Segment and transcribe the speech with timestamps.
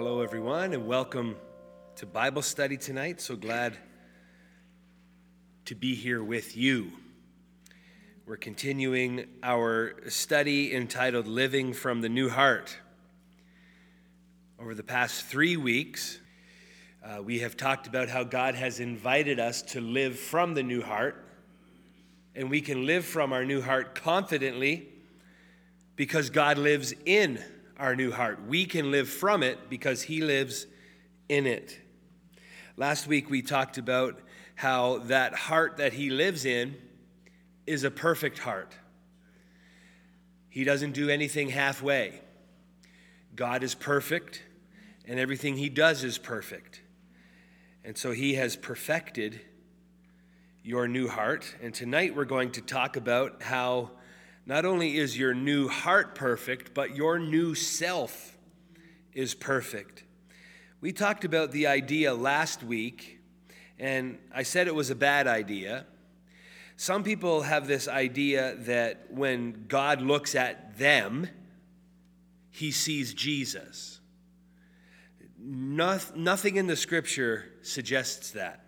[0.00, 1.34] Hello, everyone, and welcome
[1.96, 3.20] to Bible study tonight.
[3.20, 3.76] So glad
[5.64, 6.92] to be here with you.
[8.24, 12.78] We're continuing our study entitled Living from the New Heart.
[14.60, 16.20] Over the past three weeks,
[17.04, 20.80] uh, we have talked about how God has invited us to live from the new
[20.80, 21.26] heart,
[22.36, 24.90] and we can live from our new heart confidently
[25.96, 27.42] because God lives in
[27.78, 28.40] our new heart.
[28.46, 30.66] We can live from it because He lives
[31.28, 31.78] in it.
[32.76, 34.20] Last week we talked about
[34.54, 36.76] how that heart that He lives in
[37.66, 38.74] is a perfect heart.
[40.48, 42.20] He doesn't do anything halfway.
[43.36, 44.42] God is perfect,
[45.06, 46.82] and everything He does is perfect.
[47.84, 49.40] And so He has perfected
[50.64, 51.54] your new heart.
[51.62, 53.92] And tonight we're going to talk about how
[54.48, 58.38] not only is your new heart perfect, but your new self
[59.12, 60.04] is perfect.
[60.80, 63.20] We talked about the idea last week,
[63.78, 65.84] and I said it was a bad idea.
[66.76, 71.28] Some people have this idea that when God looks at them,
[72.50, 74.00] he sees Jesus.
[75.38, 78.64] Nothing in the scripture suggests that.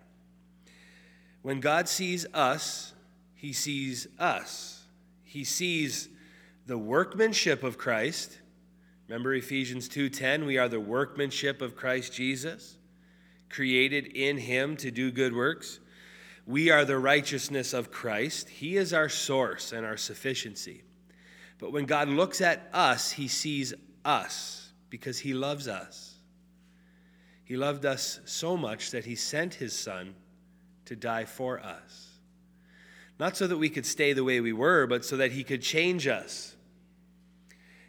[1.40, 2.92] When God sees us,
[3.34, 4.79] he sees us
[5.30, 6.08] he sees
[6.66, 8.40] the workmanship of Christ.
[9.06, 12.76] Remember Ephesians 2:10, we are the workmanship of Christ Jesus,
[13.48, 15.78] created in him to do good works.
[16.46, 18.48] We are the righteousness of Christ.
[18.48, 20.82] He is our source and our sufficiency.
[21.58, 23.72] But when God looks at us, he sees
[24.04, 26.16] us because he loves us.
[27.44, 30.16] He loved us so much that he sent his son
[30.86, 32.09] to die for us.
[33.20, 35.60] Not so that we could stay the way we were, but so that He could
[35.60, 36.56] change us.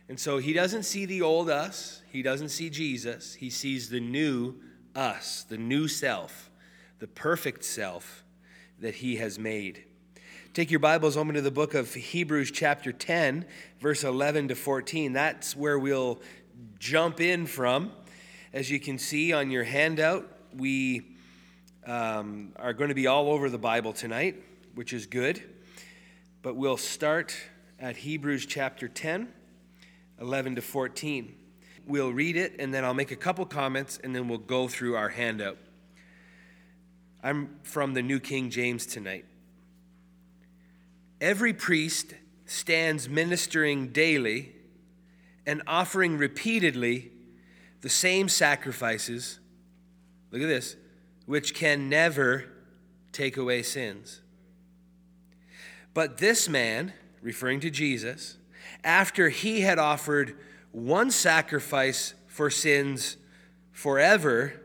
[0.09, 3.35] And so He doesn't see the old us, He doesn't see Jesus.
[3.35, 4.55] He sees the new
[4.93, 6.51] us, the new self,
[6.99, 8.25] the perfect self
[8.79, 9.85] that He has made.
[10.53, 13.45] Take your Bibles open to the book of Hebrews, chapter 10,
[13.79, 15.13] verse 11 to 14.
[15.13, 16.19] That's where we'll
[16.77, 17.93] jump in from.
[18.51, 21.05] As you can see on your handout, we
[21.87, 24.43] um, are going to be all over the Bible tonight
[24.75, 25.41] which is good.
[26.41, 27.35] But we'll start
[27.79, 29.27] at Hebrews chapter 10,
[30.19, 31.35] 11 to 14.
[31.85, 34.95] We'll read it, and then I'll make a couple comments, and then we'll go through
[34.95, 35.57] our handout.
[37.23, 39.25] I'm from the New King James tonight.
[41.19, 42.15] Every priest
[42.45, 44.53] stands ministering daily
[45.45, 47.11] and offering repeatedly
[47.81, 49.39] the same sacrifices.
[50.31, 50.75] Look at this,
[51.25, 52.45] which can never
[53.11, 54.20] take away sins.
[55.93, 58.37] But this man, referring to Jesus,
[58.83, 60.37] after he had offered
[60.71, 63.17] one sacrifice for sins
[63.71, 64.61] forever,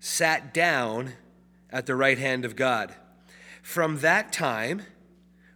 [0.00, 1.12] sat down
[1.70, 2.94] at the right hand of God.
[3.62, 4.82] From that time,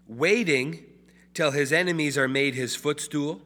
[0.06, 0.84] waiting
[1.32, 3.40] till his enemies are made his footstool,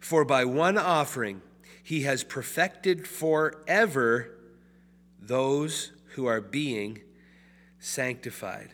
[0.00, 1.42] for by one offering
[1.82, 4.30] he has perfected forever
[5.20, 7.00] those who are being
[7.78, 8.70] sanctified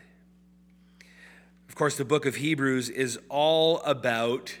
[1.77, 4.57] course, the book of Hebrews is all about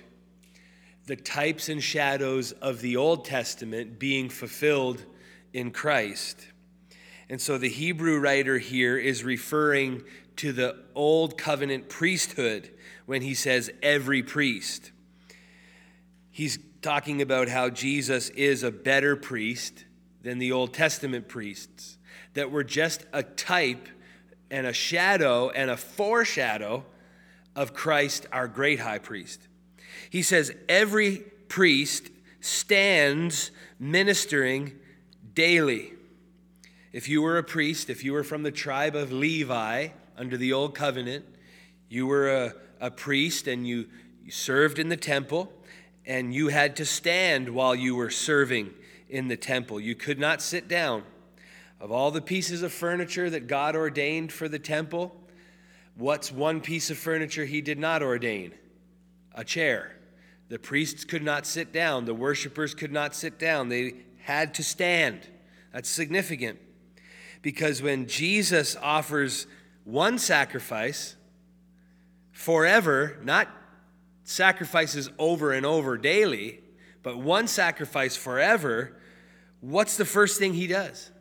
[1.07, 5.03] the types and shadows of the Old Testament being fulfilled
[5.51, 6.45] in Christ.
[7.27, 10.03] And so the Hebrew writer here is referring
[10.35, 12.69] to the Old Covenant priesthood
[13.07, 14.91] when he says every priest.
[16.29, 19.85] He's talking about how Jesus is a better priest
[20.21, 21.97] than the Old Testament priests,
[22.35, 23.87] that were just a type
[24.51, 26.85] and a shadow and a foreshadow
[27.57, 29.41] of Christ, our great high priest.
[30.11, 32.09] He says, Every priest
[32.39, 34.73] stands ministering
[35.33, 35.93] daily.
[36.93, 40.53] If you were a priest, if you were from the tribe of Levi under the
[40.53, 41.25] old covenant,
[41.89, 43.87] you were a, a priest and you,
[44.23, 45.51] you served in the temple,
[46.05, 48.69] and you had to stand while you were serving
[49.09, 49.79] in the temple.
[49.79, 51.03] You could not sit down.
[51.79, 55.15] Of all the pieces of furniture that God ordained for the temple,
[55.97, 58.53] What's one piece of furniture he did not ordain?
[59.33, 59.97] A chair.
[60.49, 64.63] The priests could not sit down, the worshipers could not sit down, they had to
[64.63, 65.27] stand.
[65.73, 66.59] That's significant
[67.41, 69.47] because when Jesus offers
[69.83, 71.15] one sacrifice
[72.31, 73.47] forever, not
[74.23, 76.59] sacrifices over and over daily,
[77.03, 78.97] but one sacrifice forever,
[79.61, 81.11] what's the first thing he does?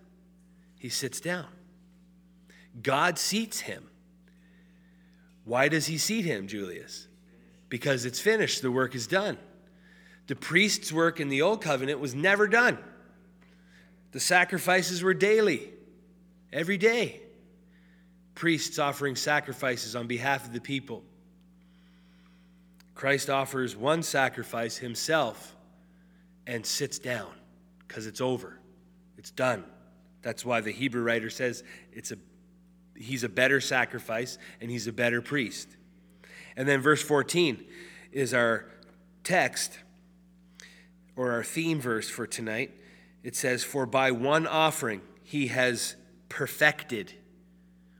[0.78, 1.46] He sits down.
[2.82, 3.88] God seats him.
[5.46, 7.06] Why does he seat him, Julius?
[7.68, 9.38] Because it's finished, the work is done.
[10.26, 12.78] The priest's work in the old covenant was never done.
[14.10, 15.70] The sacrifices were daily,
[16.52, 17.20] every day.
[18.34, 21.04] Priests offering sacrifices on behalf of the people.
[22.96, 25.54] Christ offers one sacrifice himself
[26.44, 27.30] and sits down
[27.86, 28.58] because it's over.
[29.16, 29.62] It's done.
[30.22, 32.16] That's why the Hebrew writer says it's a
[32.98, 35.68] he's a better sacrifice and he's a better priest.
[36.56, 37.64] And then verse 14
[38.12, 38.66] is our
[39.24, 39.78] text
[41.16, 42.72] or our theme verse for tonight.
[43.22, 45.96] It says, For by one offering he has
[46.28, 47.12] perfected.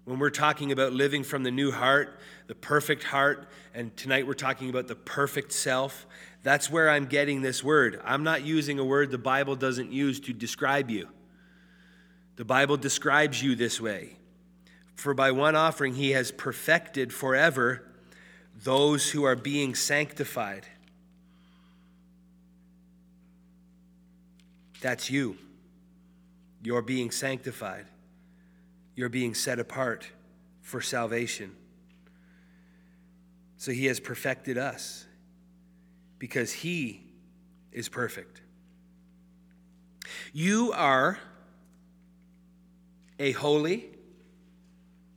[0.04, 4.34] When we're talking about living from the new heart, the perfect heart, and tonight we're
[4.34, 6.06] talking about the perfect self,
[6.44, 8.00] that's where I'm getting this word.
[8.04, 11.08] I'm not using a word the Bible doesn't use to describe you.
[12.37, 14.16] The Bible describes you this way.
[14.96, 17.82] For by one offering he has perfected forever
[18.64, 20.66] those who are being sanctified.
[24.81, 25.37] That's you.
[26.62, 27.87] You're being sanctified.
[28.94, 30.06] You're being set apart
[30.62, 31.54] for salvation.
[33.58, 35.06] So he has perfected us
[36.19, 37.04] because he
[37.72, 38.40] is perfect.
[40.32, 41.19] You are
[43.19, 43.87] a holy,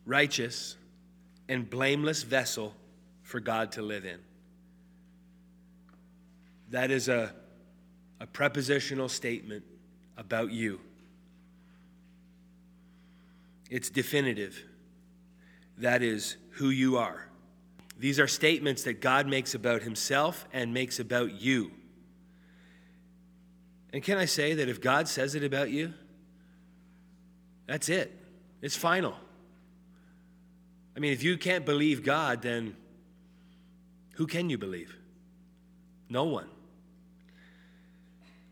[0.10, 0.76] righteous,
[1.48, 2.74] and blameless vessel
[3.22, 4.18] for God to live in.
[6.72, 7.34] That is a,
[8.20, 9.64] a prepositional statement
[10.18, 10.80] about you.
[13.70, 14.64] It's definitive.
[15.78, 17.28] That is who you are.
[18.00, 21.72] These are statements that God makes about himself and makes about you.
[23.94, 25.94] And can I say that if God says it about you,
[27.68, 28.12] that's it.
[28.62, 29.16] It's final.
[31.00, 32.76] I mean, if you can't believe God, then
[34.16, 34.94] who can you believe?
[36.10, 36.50] No one.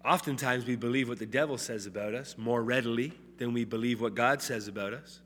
[0.05, 4.15] Oftentimes, we believe what the devil says about us more readily than we believe what
[4.15, 5.19] God says about us.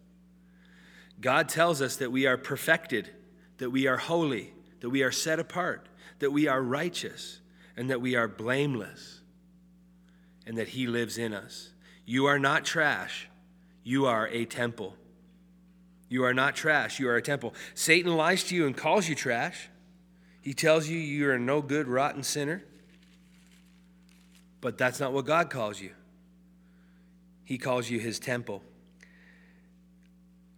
[1.19, 3.11] God tells us that we are perfected
[3.59, 5.87] that we are holy, that we are set apart,
[6.17, 7.39] that we are righteous,
[7.77, 9.21] and that we are blameless,
[10.47, 11.69] and that He lives in us.
[12.03, 13.29] You are not trash,
[13.83, 14.95] you are a temple.
[16.11, 17.53] You are not trash, you are a temple.
[17.73, 19.69] Satan lies to you and calls you trash.
[20.41, 22.65] He tells you you are no good, rotten sinner.
[24.59, 25.91] But that's not what God calls you.
[27.45, 28.61] He calls you his temple.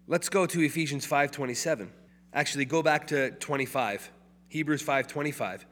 [0.07, 1.91] Let's go to Ephesians 5:27.
[2.33, 4.11] Actually, go back to 25,
[4.47, 5.67] Hebrews 5 25.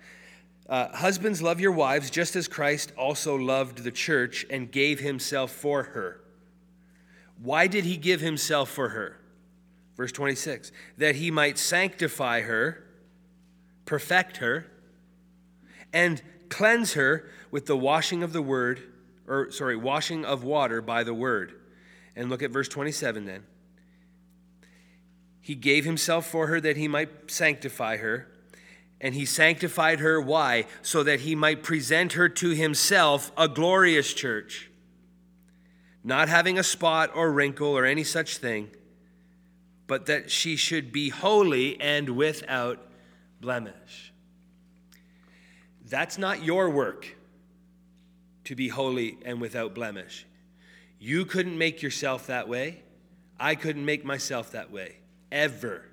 [0.69, 5.49] Uh, Husbands, love your wives just as Christ also loved the church and gave himself
[5.49, 6.21] for her.
[7.41, 9.17] Why did he give himself for her?
[9.95, 12.83] Verse 26 that he might sanctify her,
[13.85, 14.65] perfect her,
[15.93, 18.81] and cleanse her with the washing of the word,
[19.27, 21.53] or sorry, washing of water by the word.
[22.15, 23.43] And look at verse 27 then.
[25.41, 28.27] He gave himself for her that he might sanctify her.
[29.03, 30.65] And he sanctified her, why?
[30.83, 34.69] So that he might present her to himself a glorious church,
[36.03, 38.69] not having a spot or wrinkle or any such thing,
[39.91, 42.79] but that she should be holy and without
[43.41, 44.13] blemish.
[45.85, 47.17] That's not your work
[48.45, 50.25] to be holy and without blemish.
[50.97, 52.83] You couldn't make yourself that way.
[53.37, 55.83] I couldn't make myself that way ever.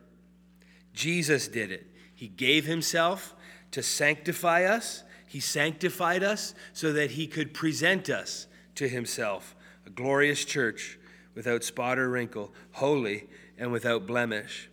[0.92, 1.84] Jesus did it.
[2.14, 3.34] He gave himself
[3.72, 5.02] to sanctify us.
[5.26, 11.00] He sanctified us so that he could present us to himself, a glorious church
[11.34, 13.26] without spot or wrinkle, holy
[13.58, 14.70] and without blemish.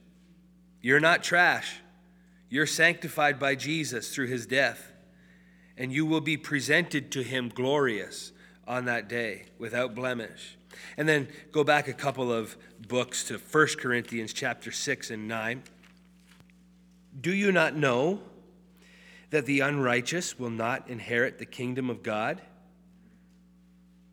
[0.81, 1.79] You're not trash.
[2.49, 4.93] You're sanctified by Jesus through his death,
[5.77, 8.31] and you will be presented to him glorious
[8.67, 10.57] on that day without blemish.
[10.97, 12.55] And then go back a couple of
[12.87, 15.63] books to 1 Corinthians chapter 6 and 9.
[17.19, 18.19] Do you not know
[19.29, 22.41] that the unrighteous will not inherit the kingdom of God?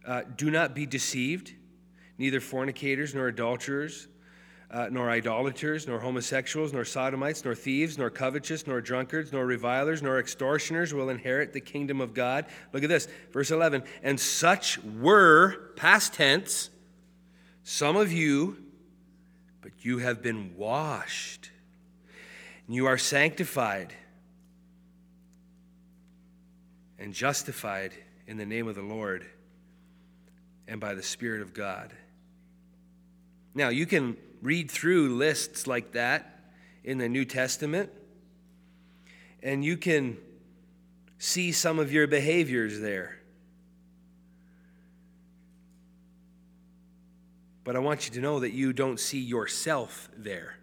[0.07, 1.53] Uh, do not be deceived,
[2.19, 4.09] neither fornicators nor adulterers.
[4.73, 10.03] Uh, nor idolaters, nor homosexuals, nor sodomites, nor thieves, nor covetous, nor drunkards, nor revilers,
[10.03, 12.47] nor extortioners will inherit the kingdom of God.
[12.73, 13.83] Look at this, verse 11.
[14.03, 16.71] And such were, past tense,
[17.65, 18.57] some of you,
[19.61, 21.51] but you have been washed,
[22.67, 23.93] and you are sanctified
[26.99, 27.93] and justified
[28.27, 29.27] in the name of the Lord
[30.67, 31.93] and by the Spirit of God.
[33.55, 36.41] Now, you can read through lists like that
[36.85, 37.91] in the New Testament,
[39.43, 40.19] and you can
[41.19, 43.19] see some of your behaviors there.
[47.65, 50.57] But I want you to know that you don't see yourself there.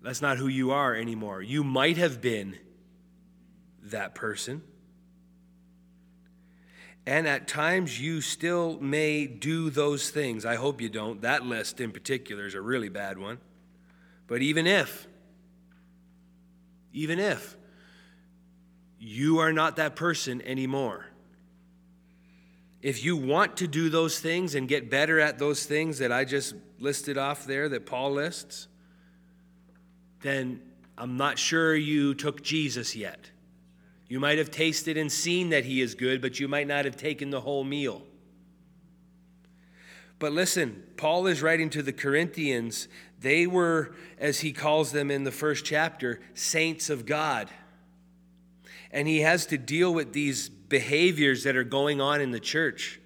[0.00, 1.42] That's not who you are anymore.
[1.42, 2.58] You might have been
[3.82, 4.62] that person.
[7.06, 10.46] And at times you still may do those things.
[10.46, 11.20] I hope you don't.
[11.20, 13.38] That list in particular is a really bad one.
[14.26, 15.06] But even if,
[16.92, 17.56] even if
[18.98, 21.06] you are not that person anymore,
[22.80, 26.24] if you want to do those things and get better at those things that I
[26.24, 28.68] just listed off there that Paul lists,
[30.22, 30.60] then
[30.96, 33.30] I'm not sure you took Jesus yet.
[34.14, 36.96] You might have tasted and seen that he is good, but you might not have
[36.96, 38.00] taken the whole meal.
[40.20, 42.86] But listen, Paul is writing to the Corinthians.
[43.18, 47.50] They were, as he calls them in the first chapter, saints of God.
[48.92, 53.00] And he has to deal with these behaviors that are going on in the church.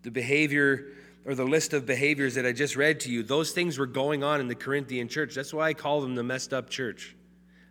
[0.00, 0.86] The behavior
[1.26, 4.24] or the list of behaviors that I just read to you, those things were going
[4.24, 5.34] on in the Corinthian church.
[5.34, 7.14] That's why I call them the messed up church.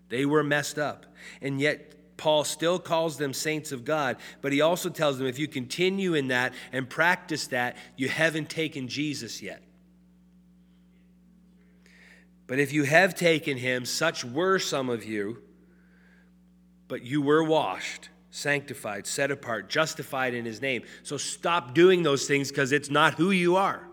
[0.10, 1.08] They were messed up.
[1.42, 5.40] And yet, Paul still calls them saints of God, but he also tells them if
[5.40, 9.62] you continue in that and practice that, you haven't taken Jesus yet.
[12.48, 15.42] But if you have taken him, such were some of you,
[16.88, 20.84] but you were washed, sanctified, set apart, justified in his name.
[21.04, 23.86] So stop doing those things because it's not who you are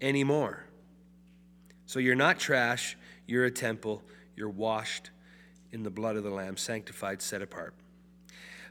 [0.00, 0.64] anymore.
[1.84, 2.96] So you're not trash,
[3.26, 4.02] you're a temple,
[4.34, 5.10] you're washed
[5.76, 7.74] in the blood of the Lamb, sanctified, set apart.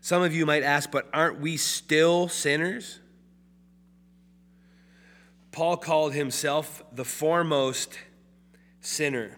[0.01, 2.99] Some of you might ask, but aren't we still sinners?
[5.51, 7.99] Paul called himself the foremost
[8.81, 9.37] sinner.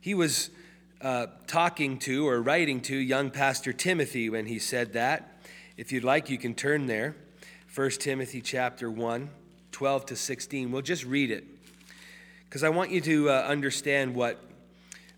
[0.00, 0.48] He was
[1.02, 5.42] uh, talking to or writing to young Pastor Timothy when he said that.
[5.76, 7.14] If you'd like, you can turn there.
[7.74, 9.28] 1 Timothy chapter 1,
[9.70, 10.72] 12 to 16.
[10.72, 11.44] We'll just read it
[12.48, 14.47] because I want you to uh, understand what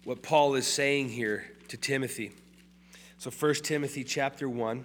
[0.04, 2.33] what Paul is saying here to Timothy.
[3.19, 4.85] So 1 Timothy chapter 1,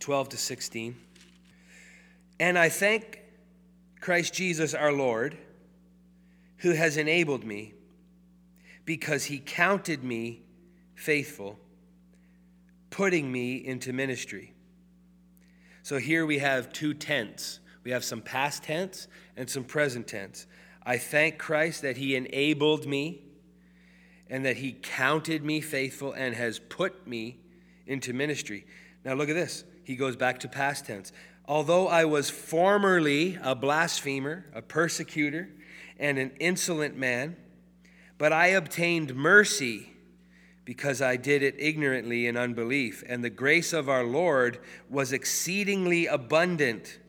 [0.00, 0.96] 12 to 16.
[2.40, 3.20] And I thank
[4.00, 5.36] Christ Jesus our Lord,
[6.58, 7.74] who has enabled me,
[8.84, 10.42] because he counted me
[10.94, 11.58] faithful,
[12.90, 14.52] putting me into ministry.
[15.82, 17.60] So here we have two tense.
[17.84, 20.46] We have some past tense and some present tense.
[20.84, 23.22] I thank Christ that he enabled me
[24.30, 27.36] and that he counted me faithful and has put me
[27.86, 28.64] into ministry.
[29.04, 29.64] Now, look at this.
[29.82, 31.12] He goes back to past tense.
[31.46, 35.48] Although I was formerly a blasphemer, a persecutor,
[35.98, 37.36] and an insolent man,
[38.18, 39.90] but I obtained mercy
[40.64, 43.02] because I did it ignorantly in unbelief.
[43.08, 47.00] And the grace of our Lord was exceedingly abundant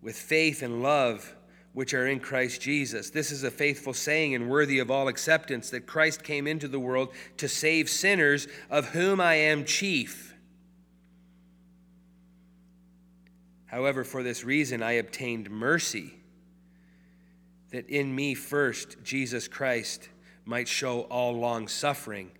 [0.00, 1.36] with faith and love
[1.72, 3.10] which are in Christ Jesus.
[3.10, 6.80] This is a faithful saying and worthy of all acceptance that Christ came into the
[6.80, 10.34] world to save sinners, of whom I am chief.
[13.66, 16.12] However, for this reason I obtained mercy,
[17.70, 20.10] that in me first Jesus Christ
[20.44, 22.30] might show all long suffering.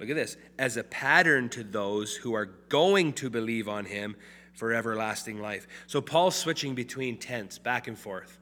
[0.00, 4.16] Look at this as a pattern to those who are going to believe on him
[4.52, 5.68] for everlasting life.
[5.86, 8.39] So Paul's switching between tense back and forth.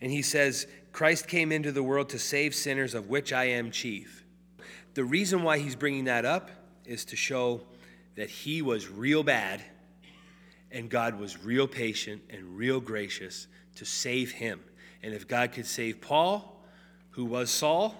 [0.00, 3.70] And he says, Christ came into the world to save sinners, of which I am
[3.70, 4.24] chief.
[4.94, 6.50] The reason why he's bringing that up
[6.84, 7.62] is to show
[8.14, 9.62] that he was real bad
[10.70, 13.46] and God was real patient and real gracious
[13.76, 14.60] to save him.
[15.02, 16.62] And if God could save Paul,
[17.10, 17.94] who was Saul,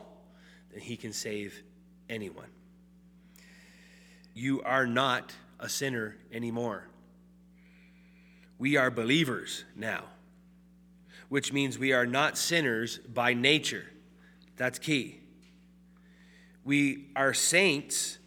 [0.73, 1.63] then he can save
[2.09, 2.49] anyone.
[4.35, 6.89] You are not a sinner anymore.
[8.59, 10.05] We are believers now
[11.29, 13.85] which means we are not sinners by nature.
[14.57, 15.21] That's key.
[16.65, 18.19] We are saints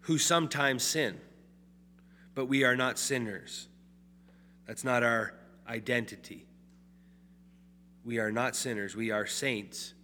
[0.00, 1.20] who sometimes sin,
[2.34, 3.68] but we are not sinners.
[4.66, 5.34] That's not our
[5.68, 6.46] identity.
[8.04, 9.94] We are not sinners, we are saints.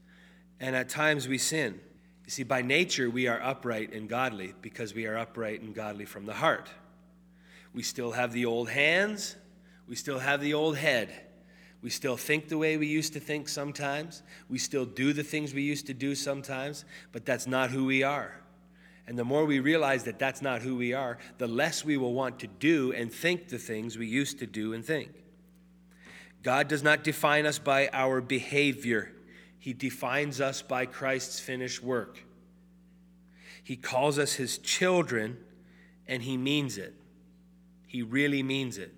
[0.58, 1.80] And at times we sin.
[2.24, 6.04] You see, by nature, we are upright and godly because we are upright and godly
[6.04, 6.68] from the heart.
[7.74, 9.36] We still have the old hands,
[9.88, 11.10] we still have the old head
[11.82, 14.22] we still think the way we used to think sometimes.
[14.48, 18.02] We still do the things we used to do sometimes, but that's not who we
[18.02, 18.34] are.
[19.06, 22.12] And the more we realize that that's not who we are, the less we will
[22.12, 25.10] want to do and think the things we used to do and think.
[26.42, 29.12] God does not define us by our behavior,
[29.58, 32.24] He defines us by Christ's finished work.
[33.64, 35.38] He calls us His children,
[36.06, 36.94] and He means it.
[37.86, 38.94] He really means it.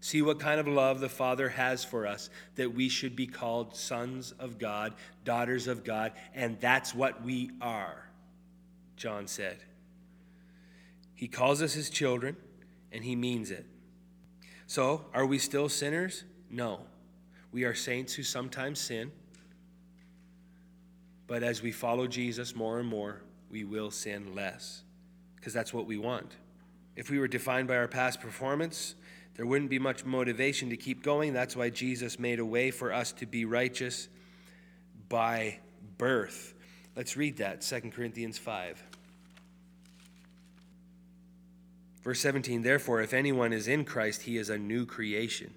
[0.00, 3.74] See what kind of love the Father has for us, that we should be called
[3.74, 8.08] sons of God, daughters of God, and that's what we are,
[8.96, 9.58] John said.
[11.14, 12.36] He calls us his children,
[12.92, 13.66] and he means it.
[14.66, 16.24] So, are we still sinners?
[16.50, 16.80] No.
[17.52, 19.12] We are saints who sometimes sin,
[21.26, 24.82] but as we follow Jesus more and more, we will sin less,
[25.36, 26.36] because that's what we want.
[26.96, 28.94] If we were defined by our past performance,
[29.36, 31.34] there wouldn't be much motivation to keep going.
[31.34, 34.08] That's why Jesus made a way for us to be righteous
[35.08, 35.58] by
[35.98, 36.54] birth.
[36.96, 38.82] Let's read that, 2 Corinthians 5.
[42.02, 45.52] Verse 17 Therefore, if anyone is in Christ, he is a new creation.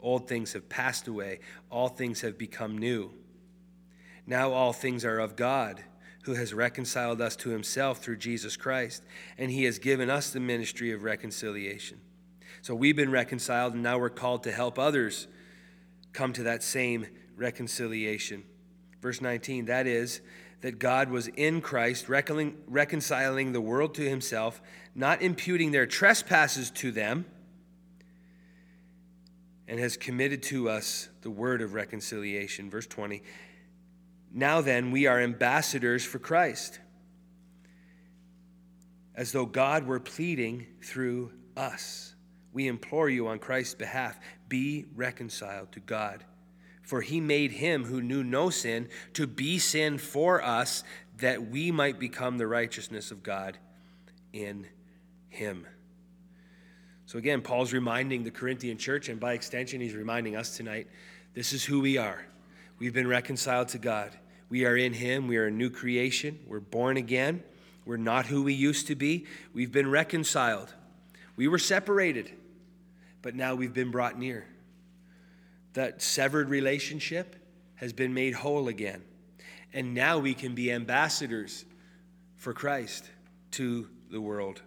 [0.00, 3.10] Old things have passed away, all things have become new.
[4.26, 5.82] Now all things are of God,
[6.22, 9.02] who has reconciled us to himself through Jesus Christ,
[9.36, 12.00] and he has given us the ministry of reconciliation.
[12.62, 15.26] So we've been reconciled, and now we're called to help others
[16.12, 18.44] come to that same reconciliation.
[19.00, 20.20] Verse 19, that is,
[20.60, 24.60] that God was in Christ, reconciling the world to himself,
[24.94, 27.24] not imputing their trespasses to them,
[29.68, 32.70] and has committed to us the word of reconciliation.
[32.70, 33.22] Verse 20,
[34.32, 36.80] now then, we are ambassadors for Christ,
[39.14, 42.14] as though God were pleading through us.
[42.52, 46.24] We implore you on Christ's behalf be reconciled to God.
[46.82, 50.84] For he made him who knew no sin to be sin for us,
[51.18, 53.58] that we might become the righteousness of God
[54.32, 54.66] in
[55.28, 55.66] him.
[57.06, 60.88] So again, Paul's reminding the Corinthian church, and by extension, he's reminding us tonight
[61.34, 62.24] this is who we are.
[62.78, 64.16] We've been reconciled to God.
[64.48, 65.26] We are in him.
[65.26, 66.38] We are a new creation.
[66.46, 67.42] We're born again.
[67.84, 69.26] We're not who we used to be.
[69.52, 70.74] We've been reconciled.
[71.36, 72.32] We were separated,
[73.22, 74.46] but now we've been brought near.
[75.74, 77.36] That severed relationship
[77.76, 79.02] has been made whole again.
[79.72, 81.64] And now we can be ambassadors
[82.36, 83.10] for Christ
[83.52, 84.62] to the world.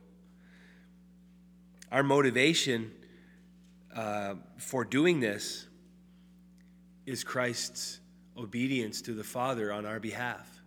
[1.91, 2.91] Our motivation
[3.95, 5.67] uh, for doing this
[7.05, 7.99] is Christ's
[8.37, 10.61] obedience to the Father on our behalf.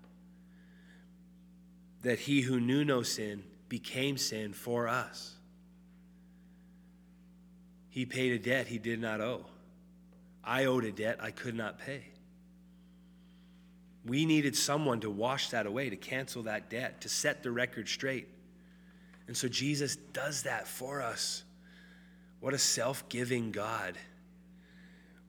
[2.03, 5.37] That he who knew no sin became sin for us.
[7.95, 9.47] He paid a debt he did not owe.
[10.43, 12.03] I owed a debt I could not pay.
[14.05, 17.89] We needed someone to wash that away, to cancel that debt, to set the record
[17.89, 18.27] straight.
[19.29, 21.45] And so Jesus does that for us.
[22.41, 23.97] What a self giving God.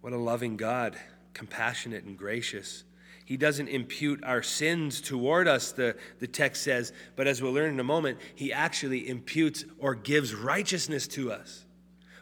[0.02, 0.98] What a loving God,
[1.36, 2.84] compassionate and gracious.
[3.26, 7.76] He doesn't impute our sins toward us, the, the text says, but as we'll learn
[7.76, 11.65] in a moment, he actually imputes or gives righteousness to us.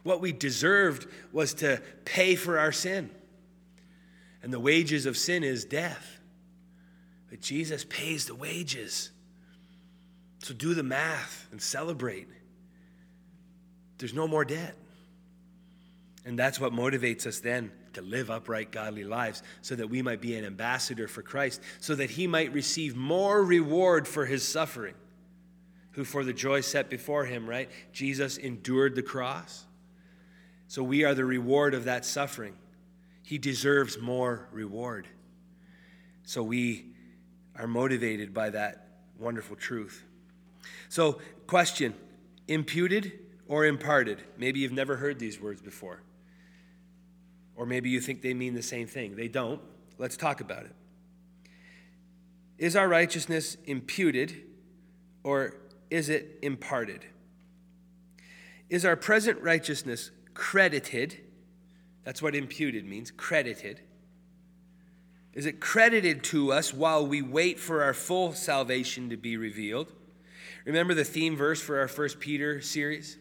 [0.03, 3.09] What we deserved was to pay for our sin.
[4.41, 6.19] And the wages of sin is death.
[7.29, 9.09] But Jesus pays the wages.
[10.39, 12.27] So do the math and celebrate.
[13.97, 14.75] There's no more debt.
[16.25, 20.19] And that's what motivates us then to live upright, godly lives so that we might
[20.19, 24.95] be an ambassador for Christ, so that he might receive more reward for his suffering.
[25.91, 27.69] Who, for the joy set before him, right?
[27.91, 29.65] Jesus endured the cross
[30.73, 32.55] so we are the reward of that suffering.
[33.21, 35.07] He deserves more reward.
[36.23, 36.95] So we
[37.55, 38.87] are motivated by that
[39.19, 40.03] wonderful truth.
[40.89, 41.93] So, question
[42.47, 43.11] imputed
[43.47, 44.23] or imparted?
[44.35, 46.01] Maybe you've never heard these words before.
[47.55, 49.15] Or maybe you think they mean the same thing.
[49.15, 49.61] They don't.
[49.99, 50.75] Let's talk about it.
[52.57, 54.41] Is our righteousness imputed
[55.23, 55.53] or
[55.91, 57.05] is it imparted?
[58.71, 61.17] Is our present righteousness credited.
[62.03, 63.79] That's what imputed means credited.
[65.33, 69.91] Is it credited to us while we wait for our full salvation to be revealed?
[70.65, 73.17] Remember the theme verse for our First Peter series?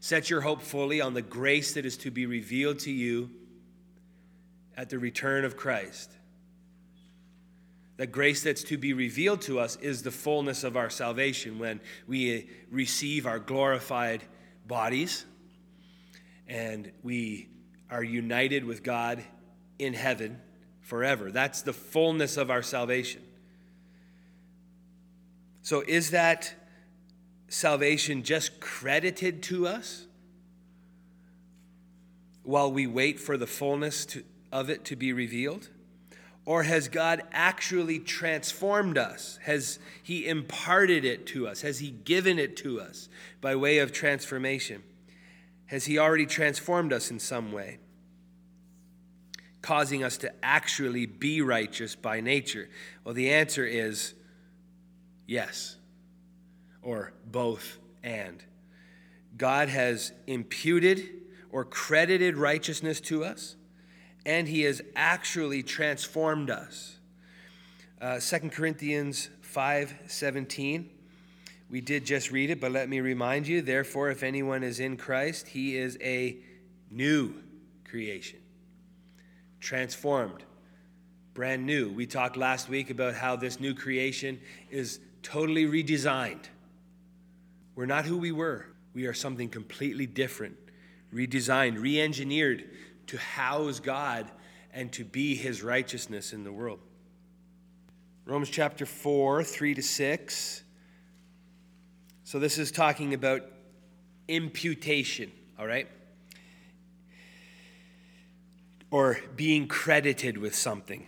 [0.00, 3.30] Set your hope fully on the grace that is to be revealed to you
[4.76, 6.12] at the return of Christ.
[7.96, 11.80] The grace that's to be revealed to us is the fullness of our salvation when
[12.06, 14.22] we receive our glorified
[14.66, 15.24] bodies
[16.48, 17.48] and we
[17.90, 19.22] are united with God
[19.78, 20.40] in heaven
[20.80, 21.30] forever.
[21.30, 23.22] That's the fullness of our salvation.
[25.62, 26.54] So, is that
[27.48, 30.06] salvation just credited to us
[32.44, 35.68] while we wait for the fullness to, of it to be revealed?
[36.44, 39.40] Or has God actually transformed us?
[39.42, 41.62] Has He imparted it to us?
[41.62, 43.08] Has He given it to us
[43.40, 44.84] by way of transformation?
[45.66, 47.78] Has He already transformed us in some way,
[49.62, 52.68] causing us to actually be righteous by nature?
[53.04, 54.14] Well, the answer is
[55.26, 55.76] yes,
[56.82, 58.42] or both and.
[59.36, 61.10] God has imputed
[61.50, 63.56] or credited righteousness to us,
[64.24, 66.98] and He has actually transformed us.
[68.00, 70.90] Uh, 2 Corinthians 5 17.
[71.68, 74.96] We did just read it, but let me remind you therefore, if anyone is in
[74.96, 76.36] Christ, he is a
[76.90, 77.34] new
[77.84, 78.38] creation,
[79.60, 80.44] transformed,
[81.34, 81.90] brand new.
[81.90, 86.44] We talked last week about how this new creation is totally redesigned.
[87.74, 90.56] We're not who we were, we are something completely different,
[91.12, 92.70] redesigned, re engineered
[93.08, 94.30] to house God
[94.72, 96.78] and to be his righteousness in the world.
[98.24, 100.62] Romans chapter 4, 3 to 6.
[102.26, 103.42] So this is talking about
[104.26, 105.86] imputation, all right?
[108.90, 111.06] Or being credited with something.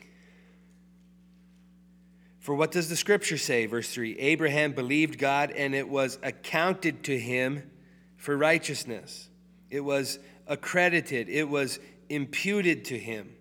[2.38, 3.66] For what does the scripture say?
[3.66, 7.68] Verse 3 Abraham believed God, and it was accounted to him
[8.16, 9.28] for righteousness.
[9.70, 13.34] It was accredited, it was imputed to him.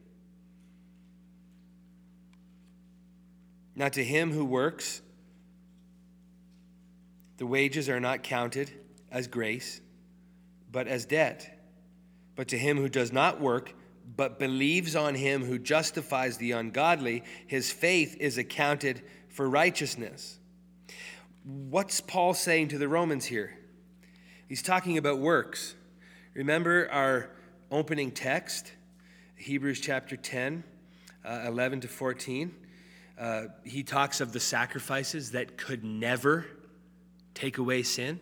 [3.75, 5.03] Now, to him who works,
[7.37, 8.71] the wages are not counted
[9.11, 9.81] as grace,
[10.71, 11.59] but as debt.
[12.35, 13.73] But to him who does not work,
[14.15, 20.39] but believes on him who justifies the ungodly, his faith is accounted for righteousness.
[21.43, 23.57] What's Paul saying to the Romans here?
[24.47, 25.75] He's talking about works.
[26.33, 27.31] Remember our
[27.71, 28.71] opening text,
[29.35, 30.63] Hebrews chapter 10,
[31.25, 32.55] uh, 11 to 14?
[33.19, 36.45] Uh, he talks of the sacrifices that could never
[37.37, 38.19] take away sin.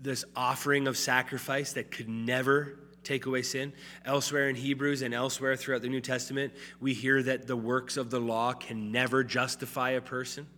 [0.00, 3.72] This offering of sacrifice that could never take away sin.
[4.04, 8.10] Elsewhere in Hebrews and elsewhere throughout the New Testament, we hear that the works of
[8.10, 10.48] the law can never justify a person,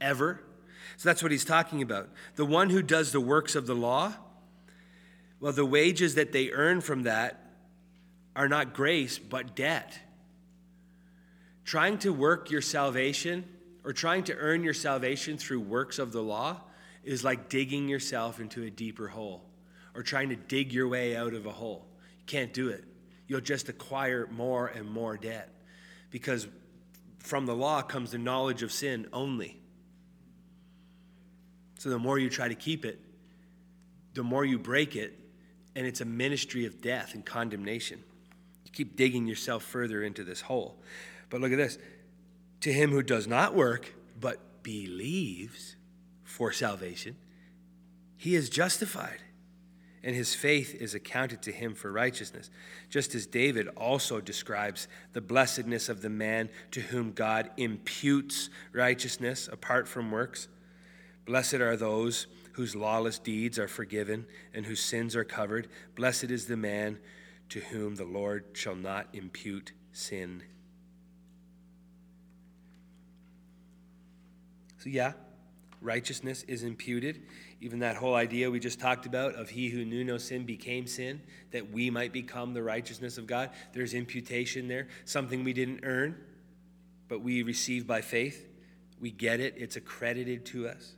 [0.00, 0.40] ever.
[0.96, 2.08] So that's what he's talking about.
[2.36, 4.14] The one who does the works of the law,
[5.40, 7.42] well, the wages that they earn from that
[8.36, 9.98] are not grace, but debt.
[11.64, 13.44] Trying to work your salvation
[13.86, 16.60] or trying to earn your salvation through works of the law
[17.04, 19.44] is like digging yourself into a deeper hole
[19.94, 21.86] or trying to dig your way out of a hole.
[22.18, 22.82] You can't do it.
[23.28, 25.54] You'll just acquire more and more debt
[26.10, 26.48] because
[27.20, 29.56] from the law comes the knowledge of sin only.
[31.78, 32.98] So the more you try to keep it,
[34.14, 35.16] the more you break it,
[35.76, 38.02] and it's a ministry of death and condemnation.
[38.64, 40.82] You keep digging yourself further into this hole.
[41.30, 41.78] But look at this
[42.60, 45.76] to him who does not work, but believes
[46.24, 47.16] for salvation,
[48.16, 49.20] he is justified,
[50.02, 52.50] and his faith is accounted to him for righteousness.
[52.88, 59.48] Just as David also describes the blessedness of the man to whom God imputes righteousness
[59.50, 60.48] apart from works.
[61.24, 65.68] Blessed are those whose lawless deeds are forgiven and whose sins are covered.
[65.94, 66.98] Blessed is the man
[67.50, 70.42] to whom the Lord shall not impute sin
[74.86, 75.14] So, yeah,
[75.82, 77.22] righteousness is imputed.
[77.60, 80.86] Even that whole idea we just talked about of he who knew no sin became
[80.86, 81.20] sin,
[81.50, 83.50] that we might become the righteousness of God.
[83.72, 86.16] There's imputation there, something we didn't earn,
[87.08, 88.46] but we receive by faith.
[89.00, 90.92] We get it, it's accredited to us.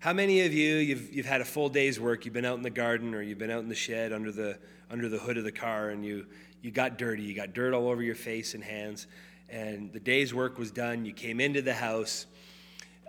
[0.00, 2.62] How many of you, you've, you've had a full day's work, you've been out in
[2.62, 4.58] the garden or you've been out in the shed under the,
[4.90, 6.26] under the hood of the car and you,
[6.60, 9.06] you got dirty, you got dirt all over your face and hands,
[9.48, 12.26] and the day's work was done, you came into the house,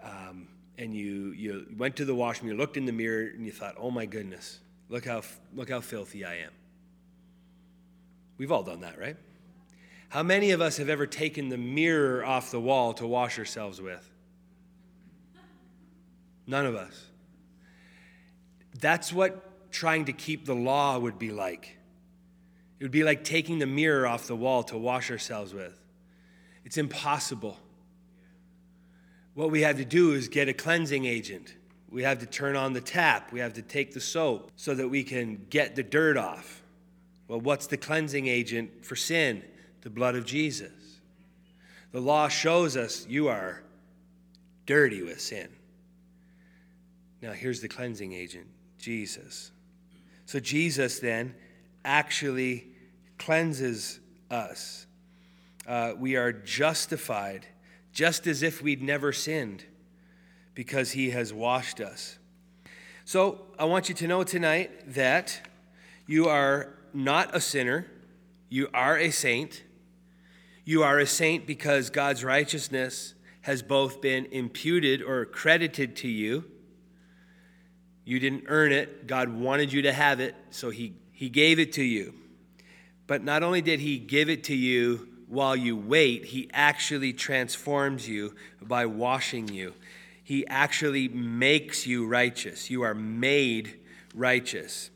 [0.03, 3.51] um, and you, you went to the washroom, you looked in the mirror, and you
[3.51, 5.21] thought, oh my goodness, look how,
[5.53, 6.51] look how filthy I am.
[8.37, 9.17] We've all done that, right?
[10.09, 13.81] How many of us have ever taken the mirror off the wall to wash ourselves
[13.81, 14.09] with?
[16.47, 17.05] None of us.
[18.79, 21.77] That's what trying to keep the law would be like.
[22.79, 25.79] It would be like taking the mirror off the wall to wash ourselves with.
[26.65, 27.59] It's impossible.
[29.33, 31.53] What we have to do is get a cleansing agent.
[31.89, 33.31] We have to turn on the tap.
[33.31, 36.61] We have to take the soap so that we can get the dirt off.
[37.27, 39.43] Well, what's the cleansing agent for sin?
[39.81, 40.71] The blood of Jesus.
[41.91, 43.63] The law shows us you are
[44.65, 45.49] dirty with sin.
[47.21, 49.51] Now, here's the cleansing agent Jesus.
[50.25, 51.33] So, Jesus then
[51.83, 52.67] actually
[53.17, 54.85] cleanses us.
[55.67, 57.45] Uh, we are justified
[57.99, 59.65] just as if we'd never sinned,
[60.55, 62.17] because he has washed us.
[63.03, 65.41] So I want you to know tonight that
[66.07, 67.87] you are not a sinner,
[68.47, 69.65] you are a saint.
[70.63, 76.45] You are a saint because God's righteousness has both been imputed or credited to you.
[78.05, 81.73] You didn't earn it, God wanted you to have it, so He, he gave it
[81.73, 82.13] to you.
[83.07, 88.09] But not only did He give it to you while you wait, He actually transforms
[88.09, 89.73] you by washing you.
[90.23, 92.69] He actually makes you righteous.
[92.69, 93.79] You are made
[94.13, 94.89] righteous.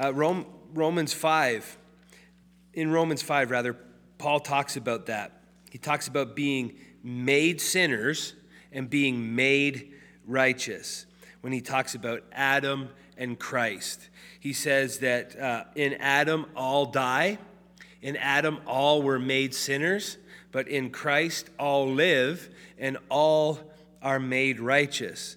[0.00, 1.78] Uh, Rome, Romans 5,
[2.74, 3.76] in Romans 5, rather,
[4.18, 5.40] Paul talks about that.
[5.70, 8.34] He talks about being made sinners
[8.72, 9.92] and being made
[10.26, 11.06] righteous
[11.40, 14.08] when he talks about Adam and Christ.
[14.40, 17.38] He says that uh, in Adam all die,
[18.02, 20.18] in Adam all were made sinners,
[20.52, 23.58] but in Christ all live and all
[24.02, 25.36] are made righteous.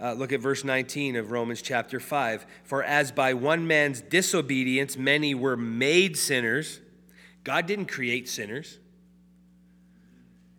[0.00, 2.46] Uh, look at verse 19 of Romans chapter 5.
[2.64, 6.80] For as by one man's disobedience many were made sinners,
[7.44, 8.78] God didn't create sinners.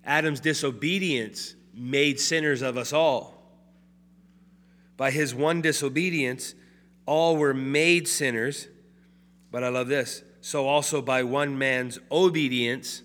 [0.06, 3.42] Adam's disobedience made sinners of us all.
[4.98, 6.54] By his one disobedience,
[7.06, 8.68] all were made sinners.
[9.52, 10.24] But I love this.
[10.42, 13.04] So also by one man's obedience,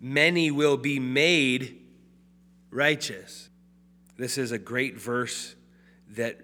[0.00, 1.80] many will be made
[2.70, 3.48] righteous.
[4.16, 5.54] This is a great verse
[6.10, 6.38] that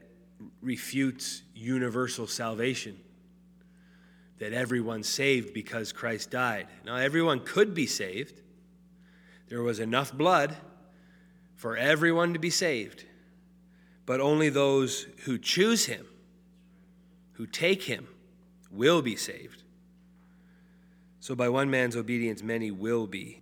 [0.63, 2.97] refutes universal salvation.
[4.39, 6.69] That everyone's saved because Christ died.
[6.85, 8.41] Now, everyone could be saved.
[9.49, 10.57] There was enough blood
[11.57, 13.05] for everyone to be saved,
[14.07, 16.07] but only those who choose Him,
[17.33, 18.07] who take Him,
[18.71, 19.64] will be saved.
[21.25, 23.41] So, by one man's obedience, many will be.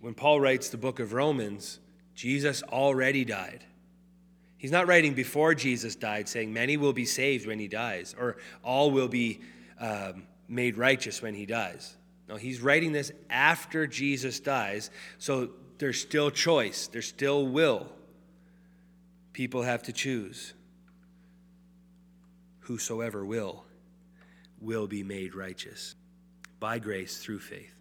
[0.00, 1.80] When Paul writes the book of Romans,
[2.14, 3.64] Jesus already died.
[4.58, 8.36] He's not writing before Jesus died, saying many will be saved when he dies, or
[8.62, 9.40] all will be
[9.80, 11.96] um, made righteous when he dies.
[12.28, 17.88] No, he's writing this after Jesus dies, so there's still choice, there's still will.
[19.32, 20.54] People have to choose.
[22.60, 23.64] Whosoever will,
[24.60, 25.96] will be made righteous
[26.60, 27.74] by grace through faith.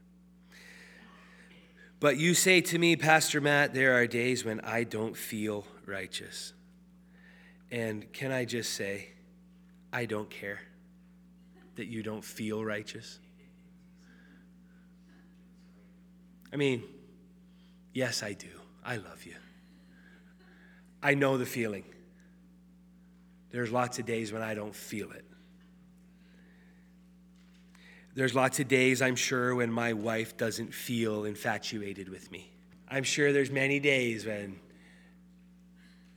[2.00, 6.54] But you say to me, Pastor Matt, there are days when I don't feel righteous.
[7.72, 9.10] And can I just say,
[9.92, 10.60] I don't care
[11.76, 13.20] that you don't feel righteous?
[16.54, 16.84] I mean,
[17.94, 18.48] yes, I do.
[18.86, 19.36] I love you.
[21.02, 21.84] I know the feeling.
[23.52, 25.26] There's lots of days when I don't feel it.
[28.18, 32.50] There's lots of days, I'm sure, when my wife doesn't feel infatuated with me.
[32.90, 34.60] I'm sure there's many days when,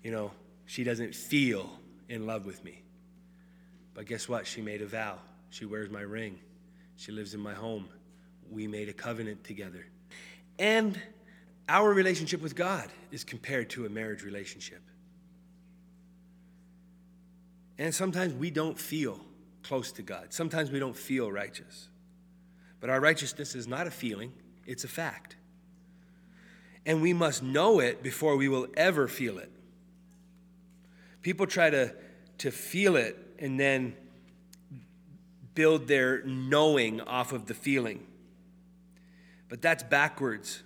[0.03, 0.31] you know,
[0.65, 1.69] she doesn't feel
[2.09, 2.81] in love with me.
[3.93, 4.47] But guess what?
[4.47, 5.19] She made a vow.
[5.51, 6.39] She wears my ring.
[6.97, 7.87] She lives in my home.
[8.51, 9.85] We made a covenant together.
[10.59, 10.99] And
[11.69, 14.81] our relationship with God is compared to a marriage relationship.
[17.77, 19.21] And sometimes we don't feel
[19.63, 20.33] close to God.
[20.33, 21.89] Sometimes we don't feel righteous.
[22.81, 24.33] But our righteousness is not a feeling,
[24.67, 25.37] it's a fact.
[26.87, 29.51] And we must know it before we will ever feel it.
[31.23, 31.95] People try to,
[32.39, 33.95] to feel it and then
[35.55, 38.07] build their knowing off of the feeling.
[39.49, 40.63] But that's backwards.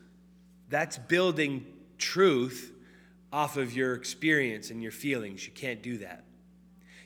[0.68, 1.66] That's building
[1.98, 2.72] truth
[3.32, 5.46] off of your experience and your feelings.
[5.46, 6.23] You can't do that.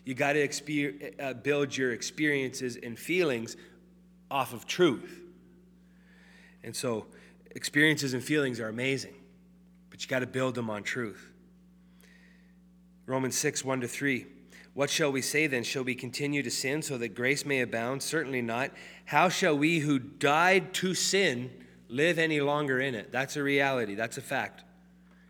[0.09, 3.59] You got to exper- uh, build your experiences and feelings
[4.31, 5.21] off of truth.
[6.65, 7.05] And so,
[7.51, 9.13] experiences and feelings are amazing,
[9.91, 11.29] but you got to build them on truth.
[13.05, 14.25] Romans 6, 1 to 3.
[14.73, 15.63] What shall we say then?
[15.63, 18.03] Shall we continue to sin so that grace may abound?
[18.03, 18.71] Certainly not.
[19.05, 21.51] How shall we who died to sin
[21.91, 23.13] live any longer in it?
[23.13, 24.65] That's a reality, that's a fact.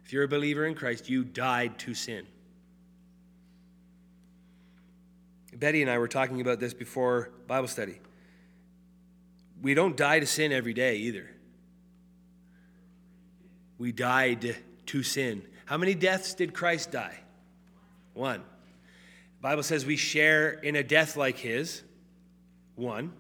[0.05, 2.29] If you're a believer in Christ, you died to sin.
[5.59, 7.99] Betty and I were talking about this before Bible study
[9.62, 11.29] we don't die to sin every day either.
[13.79, 15.42] We died to sin.
[15.64, 17.18] How many deaths did Christ die?
[18.14, 18.38] One.
[18.40, 21.83] The Bible says we share in a death like his,
[22.75, 23.12] one,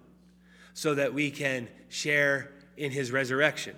[0.74, 3.76] so that we can share in his resurrection.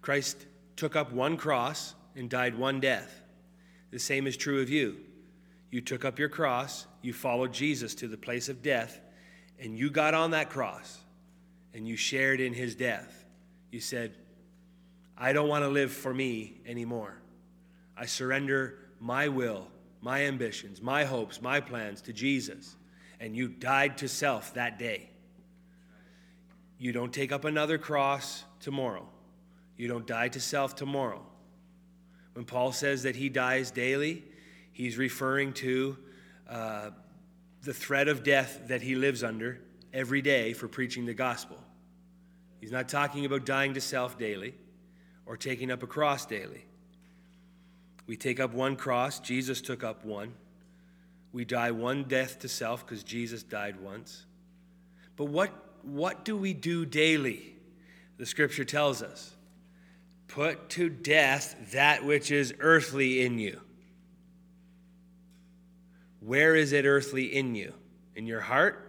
[0.00, 3.22] Christ took up one cross and died one death.
[3.90, 4.98] The same is true of you.
[5.70, 9.00] You took up your cross, you followed Jesus to the place of death,
[9.58, 10.98] and you got on that cross
[11.74, 13.24] and you shared in his death.
[13.72, 14.14] You said,
[15.16, 17.18] I don't want to live for me anymore.
[17.96, 19.68] I surrender my will
[20.00, 22.76] my ambitions, my hopes, my plans to Jesus,
[23.20, 25.10] and you died to self that day,
[26.78, 29.08] you don't take up another cross tomorrow.
[29.76, 31.24] You don't die to self tomorrow.
[32.34, 34.24] When Paul says that he dies daily,
[34.72, 35.96] he's referring to
[36.48, 36.90] uh,
[37.62, 39.60] the threat of death that he lives under
[39.92, 41.58] every day for preaching the gospel.
[42.60, 44.54] He's not talking about dying to self daily
[45.26, 46.64] or taking up a cross daily.
[48.06, 50.32] We take up one cross, Jesus took up one.
[51.32, 54.24] We die one death to self because Jesus died once.
[55.16, 57.54] But what, what do we do daily?
[58.16, 59.34] The scripture tells us
[60.26, 63.60] put to death that which is earthly in you.
[66.28, 67.72] Where is it earthly in you?
[68.14, 68.86] In your heart?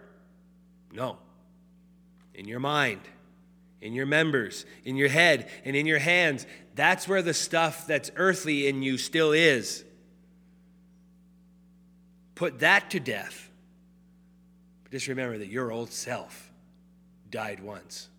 [0.92, 1.16] No.
[2.34, 3.00] In your mind,
[3.80, 6.44] in your members, in your head, and in your hands.
[6.74, 9.86] That's where the stuff that's earthly in you still is.
[12.34, 13.50] Put that to death.
[14.82, 16.52] But just remember that your old self
[17.30, 18.10] died once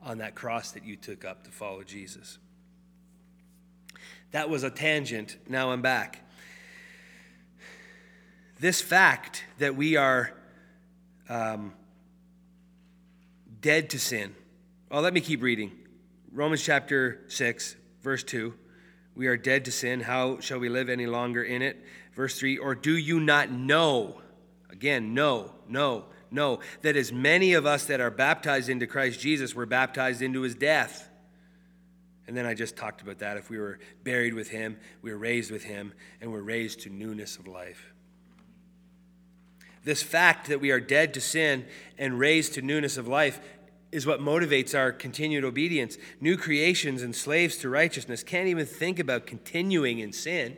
[0.00, 2.38] on that cross that you took up to follow Jesus.
[4.30, 5.36] That was a tangent.
[5.50, 6.21] Now I'm back.
[8.62, 10.32] This fact that we are
[11.28, 11.72] um,
[13.60, 14.36] dead to sin.
[14.88, 15.72] Well, let me keep reading.
[16.30, 18.54] Romans chapter 6, verse 2.
[19.16, 19.98] We are dead to sin.
[19.98, 21.84] How shall we live any longer in it?
[22.14, 24.22] Verse 3 Or do you not know?
[24.70, 26.60] Again, no, no, no.
[26.82, 30.54] That as many of us that are baptized into Christ Jesus were baptized into his
[30.54, 31.10] death.
[32.28, 33.36] And then I just talked about that.
[33.36, 36.90] If we were buried with him, we were raised with him, and we're raised to
[36.90, 37.92] newness of life.
[39.84, 41.66] This fact that we are dead to sin
[41.98, 43.40] and raised to newness of life
[43.90, 45.98] is what motivates our continued obedience.
[46.20, 50.56] New creations and slaves to righteousness can't even think about continuing in sin.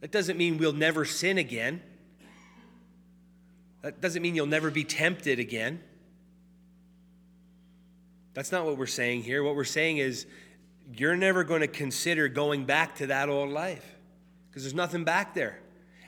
[0.00, 1.82] That doesn't mean we'll never sin again.
[3.82, 5.80] That doesn't mean you'll never be tempted again.
[8.34, 9.42] That's not what we're saying here.
[9.42, 10.26] What we're saying is
[10.92, 13.96] you're never going to consider going back to that old life
[14.48, 15.60] because there's nothing back there.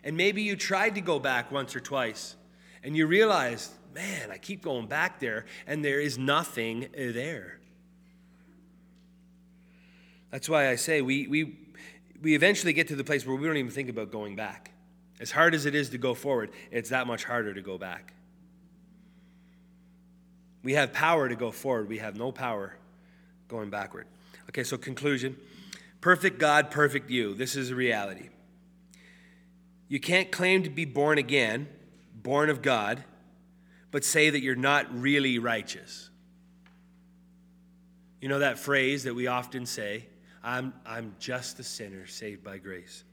[0.09, 2.35] And maybe you tried to go back once or twice
[2.83, 7.61] and you realized, man, I keep going back there and there is nothing there.
[10.31, 11.59] That's why I say we, we,
[12.23, 14.71] we eventually get to the place where we don't even think about going back.
[15.21, 18.15] As hard as it is to go forward, it's that much harder to go back.
[20.63, 22.75] We have power to go forward, we have no power
[23.47, 24.07] going backward.
[24.49, 25.37] Okay, so conclusion
[26.01, 27.35] perfect God, perfect you.
[27.35, 28.31] This is a reality.
[29.89, 31.69] You can't claim to be born again,
[32.15, 33.03] born of God,
[33.91, 36.11] but say that you're not really righteous.
[38.21, 40.07] You know that phrase that we often say,
[40.43, 43.05] I'm, I'm just a sinner saved by grace.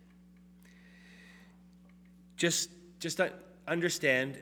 [2.38, 3.22] Just, just
[3.68, 4.38] understand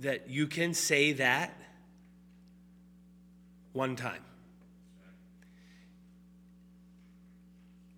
[0.00, 1.56] that you can say that
[3.72, 4.22] one time.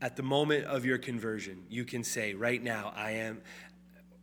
[0.00, 3.40] At the moment of your conversion, you can say, right now, I am,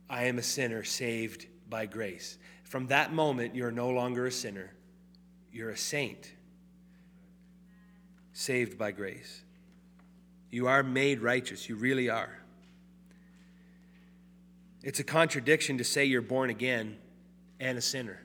[0.08, 2.38] I am a sinner saved by grace.
[2.64, 4.72] From that moment, you're no longer a sinner,
[5.52, 6.32] you're a saint
[8.32, 9.42] saved by grace.
[10.50, 12.38] You are made righteous, you really are.
[14.82, 16.96] It's a contradiction to say you're born again
[17.58, 18.20] and a sinner.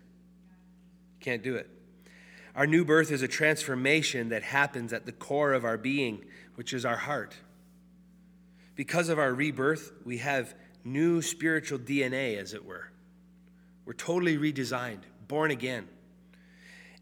[1.20, 1.70] Can't do it.
[2.56, 6.26] Our new birth is a transformation that happens at the core of our being,
[6.62, 7.36] which is our heart.
[8.76, 12.92] Because of our rebirth, we have new spiritual DNA, as it were.
[13.84, 15.88] We're totally redesigned, born again.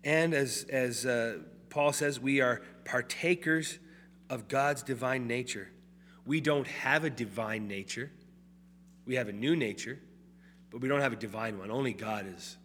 [0.06, 3.80] And as, as uh, Paul says, we are partakers
[4.30, 5.70] of God's divine nature.
[6.26, 8.14] We don't have a divine nature,
[9.06, 10.00] we have a new nature,
[10.72, 11.70] but we don't have a divine one.
[11.70, 12.56] Only God is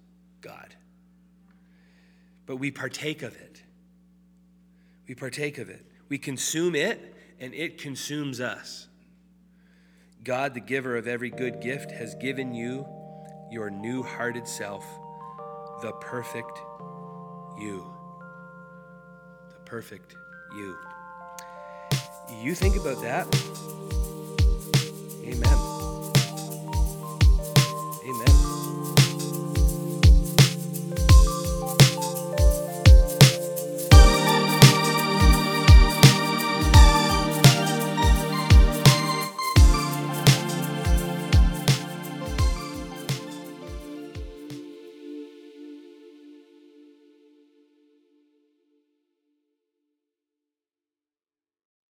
[0.41, 0.77] God.
[2.47, 3.65] But we partake of it.
[5.09, 5.85] We partake of it.
[6.09, 8.89] We consume it, and it consumes us.
[10.23, 12.87] God, the giver of every good gift, has given you
[13.51, 14.85] your new hearted self,
[15.83, 16.59] the perfect
[17.59, 17.93] you.
[19.51, 20.15] The perfect
[20.57, 20.77] you.
[22.41, 23.27] You think about that.
[25.25, 25.75] Amen.
[28.07, 28.64] Amen.